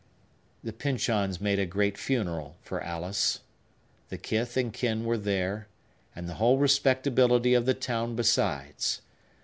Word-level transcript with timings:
The 0.63 0.73
Pyncheons 0.73 1.39
made 1.39 1.59
a 1.59 1.65
great 1.67 1.95
funeral 1.95 2.57
for 2.63 2.81
Alice. 2.81 3.41
The 4.09 4.17
kith 4.17 4.57
and 4.57 4.73
kin 4.73 5.05
were 5.05 5.15
there, 5.15 5.67
and 6.15 6.27
the 6.27 6.33
whole 6.41 6.57
respectability 6.57 7.53
of 7.53 7.67
the 7.67 7.75
town 7.75 8.15
besides. 8.15 9.01